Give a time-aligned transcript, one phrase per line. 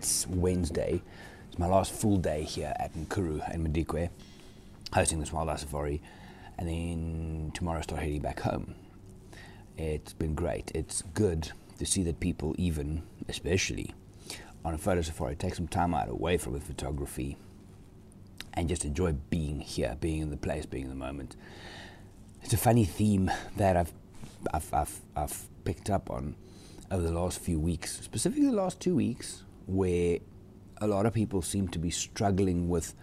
[0.00, 1.02] It's Wednesday.
[1.50, 4.08] It's my last full day here at Nkuru and Madikwe,
[4.94, 6.00] hosting this wildlife safari,
[6.56, 8.76] and then tomorrow I start heading back home.
[9.76, 10.72] It's been great.
[10.74, 13.92] It's good to see that people, even especially
[14.64, 17.36] on a photo safari, take some time out away from the photography
[18.54, 21.36] and just enjoy being here, being in the place, being in the moment.
[22.42, 23.92] It's a funny theme that I've
[24.54, 26.36] I've, I've, I've picked up on
[26.90, 30.18] over the last few weeks, specifically the last two weeks, where
[30.80, 32.94] a lot of people seem to be struggling with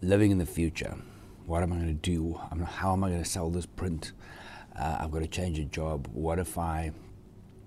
[0.00, 0.96] living in the future.
[1.46, 2.40] What am I going to do?
[2.64, 4.12] How am I going to sell this print?
[4.78, 6.08] Uh, I've got to change a job.
[6.12, 6.92] What if I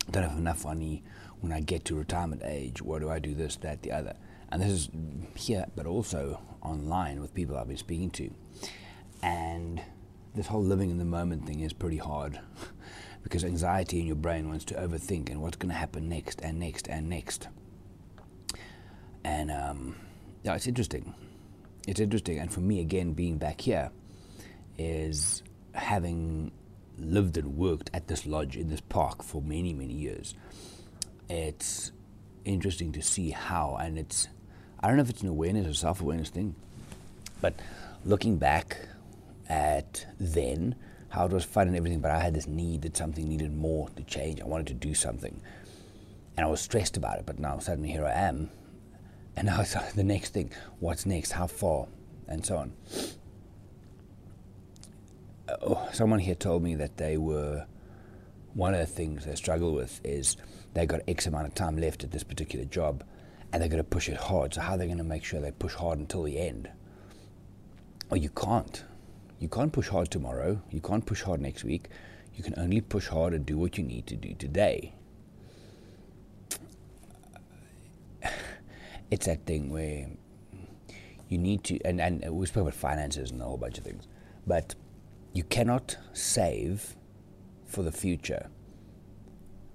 [0.09, 1.03] don't have enough money
[1.41, 2.81] when I get to retirement age?
[2.81, 3.33] What do I do?
[3.33, 4.15] This, that, the other.
[4.51, 4.89] And this is
[5.35, 8.31] here, but also online with people I've been speaking to.
[9.23, 9.81] And
[10.35, 12.39] this whole living in the moment thing is pretty hard
[13.23, 16.59] because anxiety in your brain wants to overthink and what's going to happen next and
[16.59, 17.47] next and next.
[19.23, 19.95] And um,
[20.43, 21.13] yeah, it's interesting.
[21.87, 22.39] It's interesting.
[22.39, 23.91] And for me, again, being back here
[24.77, 26.51] is having
[26.97, 30.35] lived and worked at this lodge in this park for many, many years.
[31.29, 31.91] It's
[32.45, 34.27] interesting to see how, and it's,
[34.79, 36.55] I don't know if it's an awareness or self awareness thing,
[37.41, 37.59] but
[38.05, 38.77] looking back
[39.49, 40.75] at then
[41.09, 43.89] how it was fun and everything, but I had this need that something needed more
[43.89, 44.39] to change.
[44.39, 45.41] I wanted to do something.
[46.37, 48.49] And I was stressed about it, but now suddenly here I am.
[49.41, 50.51] And now it's the next thing.
[50.79, 51.31] What's next?
[51.31, 51.87] How far?
[52.27, 52.73] And so on.
[55.49, 57.65] Uh, oh, someone here told me that they were,
[58.53, 60.37] one of the things they struggle with is
[60.75, 63.03] they've got X amount of time left at this particular job
[63.51, 64.53] and they're going to push it hard.
[64.53, 66.69] So, how are they going to make sure they push hard until the end?
[68.09, 68.83] Well, you can't
[69.39, 70.61] you can't push hard tomorrow.
[70.69, 71.89] You can't push hard next week.
[72.35, 74.93] You can only push hard and do what you need to do today.
[79.11, 80.07] It's that thing where
[81.27, 84.07] you need to, and, and we spoke about finances and a whole bunch of things,
[84.47, 84.75] but
[85.33, 86.95] you cannot save
[87.65, 88.49] for the future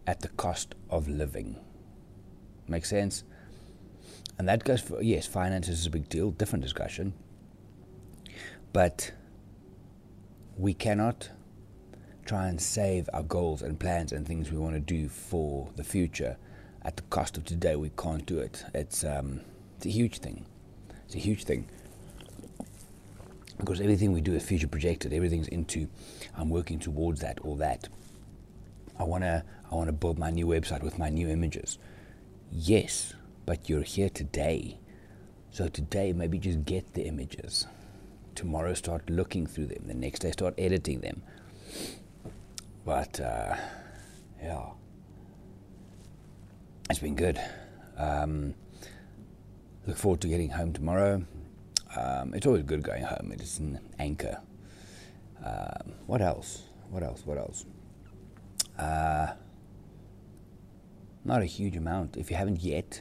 [0.06, 1.56] at the cost of living.
[2.68, 3.24] Make sense?
[4.38, 7.14] And that goes for, yes, finances is a big deal, different discussion.
[8.72, 9.12] But
[10.58, 11.30] we cannot
[12.26, 15.84] try and save our goals and plans and things we want to do for the
[15.84, 16.36] future
[16.86, 17.76] at the cost of today.
[17.76, 18.64] We can't do it.
[18.72, 19.40] It's um,
[19.76, 20.46] it's a huge thing.
[21.04, 21.68] It's a huge thing
[23.58, 25.12] because everything we do is future projected.
[25.12, 25.88] Everything's into
[26.36, 27.88] I'm working towards that or that.
[28.98, 31.78] I wanna I wanna build my new website with my new images.
[32.50, 33.14] Yes,
[33.44, 34.78] but you're here today.
[35.50, 37.66] So today maybe just get the images
[38.36, 39.84] tomorrow start looking through them.
[39.86, 41.22] The next day start editing them.
[42.84, 43.56] But uh,
[44.40, 44.66] yeah,
[46.88, 47.40] it's been good.
[47.96, 48.54] Um,
[49.86, 51.24] look forward to getting home tomorrow.
[51.96, 53.32] Um, it's always good going home.
[53.32, 54.40] It is an anchor.
[55.44, 56.62] Um, what else?
[56.90, 57.22] What else?
[57.24, 57.64] What else?
[58.78, 59.28] Uh,
[61.24, 62.16] not a huge amount.
[62.16, 63.00] If you haven't yet,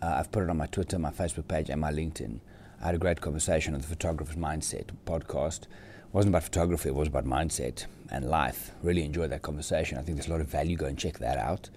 [0.00, 2.40] uh, I've put it on my Twitter, my Facebook page, and my LinkedIn.
[2.80, 5.62] I had a great conversation on the Photographer's Mindset podcast.
[5.62, 8.70] It wasn't about photography, it was about mindset and life.
[8.82, 9.98] Really enjoyed that conversation.
[9.98, 10.76] I think there's a lot of value.
[10.76, 11.68] Go and check that out.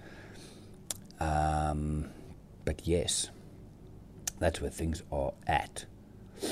[1.20, 2.10] Um,
[2.64, 3.30] but yes,
[4.38, 5.84] that's where things are at.
[6.42, 6.48] I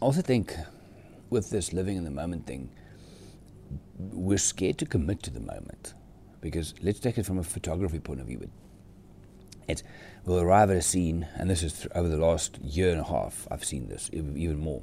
[0.00, 0.54] also think
[1.30, 2.70] with this living in the moment thing,
[3.98, 5.94] we're scared to commit to the moment.
[6.40, 8.38] Because let's take it from a photography point of view.
[8.38, 8.50] But
[9.66, 9.82] it's
[10.24, 13.04] we'll arrive at a scene, and this is th- over the last year and a
[13.04, 13.48] half.
[13.50, 14.82] I've seen this even more.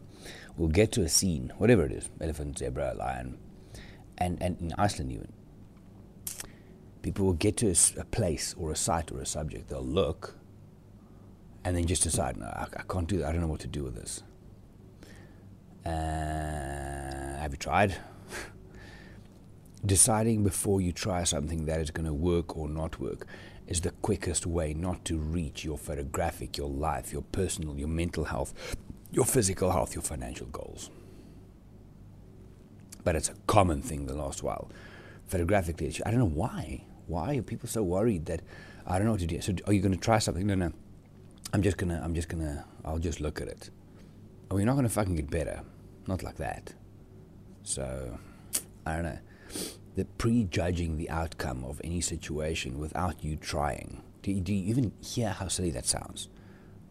[0.57, 3.37] We'll get to a scene, whatever it is, elephant, zebra, lion,
[4.17, 5.31] and and in Iceland even.
[7.01, 9.69] People will get to a, a place or a site or a subject.
[9.69, 10.35] They'll look,
[11.63, 13.29] and then just decide, no, I, I can't do that.
[13.29, 14.23] I don't know what to do with this.
[15.85, 15.89] Uh,
[17.39, 17.95] have you tried?
[19.85, 23.25] Deciding before you try something that is going to work or not work
[23.67, 28.25] is the quickest way not to reach your photographic, your life, your personal, your mental
[28.25, 28.53] health,
[29.11, 30.89] your physical health, your financial goals.
[33.03, 34.69] But it's a common thing the last while.
[35.27, 36.83] Photographically, I don't know why.
[37.11, 38.41] Why are people so worried that
[38.87, 39.41] I don't know what to do?
[39.41, 40.47] So, are you going to try something?
[40.47, 40.71] No, no.
[41.53, 41.99] I'm just gonna.
[42.01, 42.65] I'm just gonna.
[42.85, 43.69] I'll just look at it.
[44.49, 45.61] Oh, you're not gonna fucking get better.
[46.07, 46.73] Not like that.
[47.63, 48.17] So,
[48.85, 49.19] I don't know
[49.95, 54.01] the prejudging the outcome of any situation without you trying.
[54.21, 56.29] Do you, do you even hear how silly that sounds?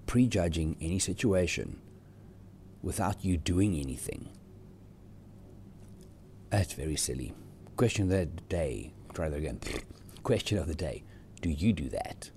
[0.06, 1.80] Prejudging any situation
[2.82, 4.28] without you doing anything.
[6.50, 7.32] That's very silly.
[7.76, 8.92] Question of the day.
[9.14, 9.60] Try that again.
[10.22, 11.02] Question of the day.
[11.40, 12.30] Do you do that?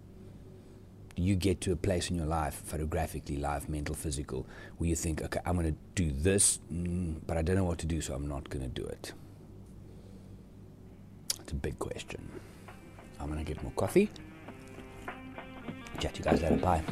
[1.16, 4.48] Do you get to a place in your life, photographically, life, mental, physical,
[4.78, 7.78] where you think, okay, I'm going to do this, mm, but I don't know what
[7.80, 9.14] to do, so I'm not going to do it?
[11.40, 12.28] It's a big question.
[13.20, 14.10] I'm going to get more coffee.
[16.00, 16.56] Chat to you guys later.
[16.58, 16.84] Bye.